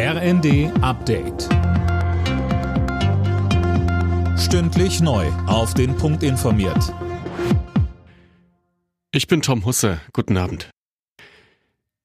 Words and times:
RND 0.00 0.70
Update. 0.80 1.48
Stündlich 4.38 5.00
neu. 5.00 5.26
Auf 5.48 5.74
den 5.74 5.96
Punkt 5.96 6.22
informiert. 6.22 6.94
Ich 9.10 9.26
bin 9.26 9.42
Tom 9.42 9.64
Husse. 9.64 10.00
Guten 10.12 10.36
Abend. 10.36 10.70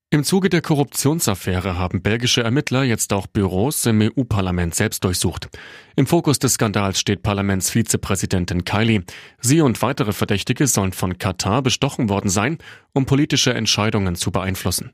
Im 0.10 0.24
Zuge 0.24 0.50
der 0.50 0.64
Korruptionsaffäre 0.64 1.78
haben 1.78 2.02
belgische 2.02 2.42
Ermittler 2.42 2.82
jetzt 2.82 3.14
auch 3.14 3.28
Büros 3.28 3.86
im 3.86 4.02
EU-Parlament 4.02 4.73
selbst 4.73 5.04
durchsucht. 5.04 5.50
Im 5.96 6.07
Fokus 6.07 6.39
des 6.39 6.54
Skandals 6.54 7.00
steht 7.00 7.21
Parlamentsvizepräsidentin 7.21 8.66
Kylie. 8.66 9.04
Sie 9.39 9.62
und 9.62 9.80
weitere 9.84 10.14
Verdächtige 10.14 10.66
sollen 10.66 10.94
von 10.94 11.20
Katar 11.20 11.62
bestochen 11.62 12.10
worden 12.10 12.32
sein, 12.32 12.57
um 12.94 13.05
politische 13.05 13.54
Entscheidungen 13.54 14.16
zu 14.16 14.32
beeinflussen. 14.32 14.89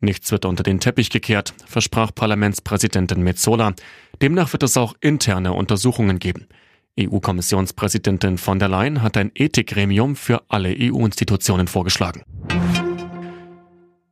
Nichts 0.00 0.30
wird 0.32 0.44
unter 0.44 0.62
den 0.62 0.80
Teppich 0.80 1.10
gekehrt, 1.10 1.54
versprach 1.66 2.14
Parlamentspräsidentin 2.14 3.22
Metzola. 3.22 3.74
Demnach 4.20 4.52
wird 4.52 4.62
es 4.62 4.76
auch 4.76 4.94
interne 5.00 5.52
Untersuchungen 5.52 6.18
geben. 6.18 6.46
EU-Kommissionspräsidentin 7.00 8.38
von 8.38 8.58
der 8.58 8.68
Leyen 8.68 9.02
hat 9.02 9.16
ein 9.16 9.32
Ethikgremium 9.34 10.14
für 10.14 10.42
alle 10.48 10.74
EU-Institutionen 10.78 11.66
vorgeschlagen. 11.66 12.22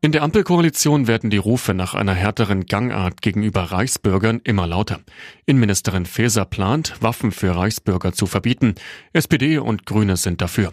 In 0.04 0.10
der 0.10 0.24
Ampelkoalition 0.24 1.06
werden 1.06 1.30
die 1.30 1.36
Rufe 1.36 1.74
nach 1.74 1.94
einer 1.94 2.14
härteren 2.14 2.66
Gangart 2.66 3.22
gegenüber 3.22 3.62
Reichsbürgern 3.62 4.40
immer 4.42 4.66
lauter. 4.66 4.98
Innenministerin 5.46 6.06
Faeser 6.06 6.44
plant, 6.44 6.94
Waffen 7.00 7.30
für 7.30 7.54
Reichsbürger 7.54 8.12
zu 8.12 8.26
verbieten. 8.26 8.74
SPD 9.12 9.58
und 9.58 9.86
Grüne 9.86 10.16
sind 10.16 10.40
dafür. 10.40 10.72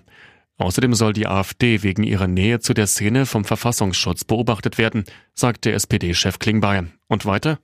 Außerdem 0.59 0.93
soll 0.93 1.13
die 1.13 1.25
AfD 1.25 1.83
wegen 1.83 2.03
ihrer 2.03 2.27
Nähe 2.27 2.59
zu 2.59 2.73
der 2.73 2.85
Szene 2.85 3.25
vom 3.25 3.45
Verfassungsschutz 3.45 4.25
beobachtet 4.25 4.77
werden, 4.77 5.05
sagte 5.33 5.71
SPD-Chef 5.71 6.37
Klingbeil. 6.37 6.91
Und 7.07 7.25
weiter? 7.25 7.59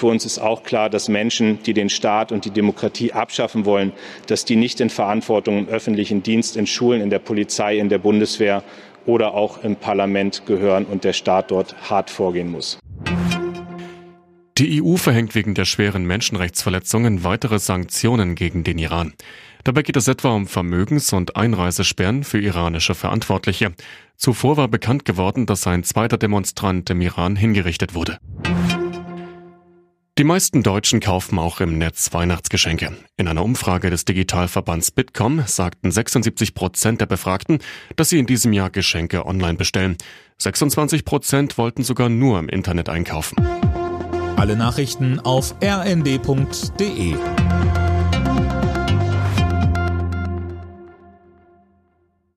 Für 0.00 0.08
uns 0.08 0.24
ist 0.24 0.40
auch 0.40 0.64
klar, 0.64 0.90
dass 0.90 1.08
Menschen, 1.08 1.62
die 1.62 1.74
den 1.74 1.88
Staat 1.88 2.32
und 2.32 2.44
die 2.44 2.50
Demokratie 2.50 3.12
abschaffen 3.12 3.66
wollen, 3.66 3.92
dass 4.26 4.44
die 4.44 4.56
nicht 4.56 4.80
in 4.80 4.90
Verantwortung 4.90 5.58
im 5.58 5.68
öffentlichen 5.68 6.24
Dienst, 6.24 6.56
in 6.56 6.66
Schulen, 6.66 7.00
in 7.00 7.10
der 7.10 7.20
Polizei, 7.20 7.78
in 7.78 7.88
der 7.88 7.98
Bundeswehr 7.98 8.64
oder 9.06 9.34
auch 9.34 9.62
im 9.62 9.76
Parlament 9.76 10.44
gehören 10.46 10.86
und 10.86 11.04
der 11.04 11.12
Staat 11.12 11.52
dort 11.52 11.76
hart 11.88 12.10
vorgehen 12.10 12.50
muss. 12.50 12.78
Die 14.58 14.82
EU 14.82 14.96
verhängt 14.96 15.34
wegen 15.34 15.54
der 15.54 15.64
schweren 15.64 16.04
Menschenrechtsverletzungen 16.04 17.22
weitere 17.22 17.58
Sanktionen 17.58 18.34
gegen 18.34 18.64
den 18.64 18.78
Iran. 18.78 19.14
Dabei 19.64 19.82
geht 19.82 19.96
es 19.96 20.08
etwa 20.08 20.30
um 20.30 20.46
Vermögens- 20.46 21.12
und 21.12 21.36
Einreisesperren 21.36 22.24
für 22.24 22.40
iranische 22.40 22.94
Verantwortliche. 22.94 23.72
Zuvor 24.16 24.56
war 24.56 24.68
bekannt 24.68 25.04
geworden, 25.04 25.46
dass 25.46 25.66
ein 25.66 25.84
zweiter 25.84 26.18
Demonstrant 26.18 26.88
im 26.90 27.00
Iran 27.00 27.36
hingerichtet 27.36 27.94
wurde. 27.94 28.18
Die 30.18 30.24
meisten 30.24 30.62
Deutschen 30.62 31.00
kaufen 31.00 31.38
auch 31.38 31.60
im 31.60 31.78
Netz 31.78 32.12
Weihnachtsgeschenke. 32.12 32.92
In 33.16 33.26
einer 33.26 33.42
Umfrage 33.42 33.88
des 33.88 34.04
Digitalverbands 34.04 34.90
Bitkom 34.90 35.42
sagten 35.46 35.90
76 35.90 36.52
Prozent 36.52 37.00
der 37.00 37.06
Befragten, 37.06 37.60
dass 37.96 38.10
sie 38.10 38.18
in 38.18 38.26
diesem 38.26 38.52
Jahr 38.52 38.68
Geschenke 38.68 39.24
online 39.24 39.54
bestellen. 39.54 39.96
26 40.36 41.06
Prozent 41.06 41.56
wollten 41.56 41.84
sogar 41.84 42.10
nur 42.10 42.38
im 42.38 42.50
Internet 42.50 42.90
einkaufen. 42.90 43.36
Alle 44.36 44.56
Nachrichten 44.56 45.20
auf 45.20 45.54
rnd.de 45.62 47.14